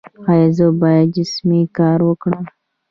ایا 0.29 0.47
زه 0.57 0.65
باید 0.81 1.07
جسمي 1.17 1.61
کار 1.77 1.99
وکړم؟ 2.05 2.45